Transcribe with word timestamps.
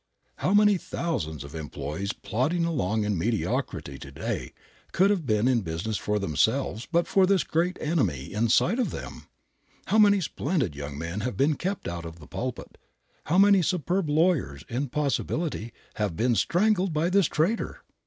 How 0.37 0.55
many 0.55 0.77
thousands 0.79 1.43
of 1.43 1.53
employees 1.53 2.11
plodding 2.11 2.65
along 2.65 3.03
in 3.03 3.19
mediocrity 3.19 3.99
to 3.99 4.11
day 4.11 4.51
could 4.93 5.11
have 5.11 5.27
been 5.27 5.47
in 5.47 5.61
business 5.61 5.95
for 5.95 6.17
themselves 6.17 6.87
but 6.91 7.05
for 7.05 7.27
this 7.27 7.43
great 7.43 7.77
enemy 7.79 8.33
inside 8.33 8.79
of 8.79 8.89
them! 8.89 9.27
How 9.85 9.99
many 9.99 10.19
splendid 10.19 10.75
young 10.75 10.97
men 10.97 11.19
have 11.19 11.37
been 11.37 11.53
kept 11.53 11.87
out 11.87 12.05
of 12.07 12.17
the 12.19 12.25
pulpit, 12.25 12.79
how 13.27 13.37
many 13.37 13.61
superb 13.61 14.09
lawyers, 14.09 14.65
in 14.67 14.89
possibility, 14.89 15.71
have 15.97 16.15
been 16.15 16.33
strangled 16.33 16.93
by 16.93 17.11
this 17.11 17.27
traitor! 17.27 17.83